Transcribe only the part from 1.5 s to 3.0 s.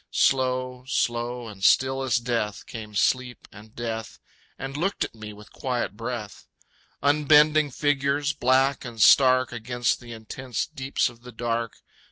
still as Death, came